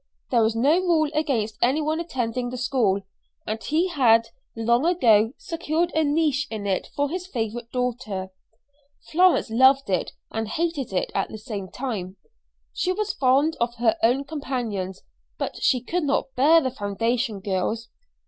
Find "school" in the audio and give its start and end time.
2.57-3.01